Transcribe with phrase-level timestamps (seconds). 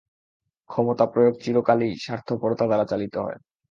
[0.69, 3.37] ক্ষমতাপ্রয়োগ চিরকালেই স্বার্থপরতা দ্বারা চালিত হয়।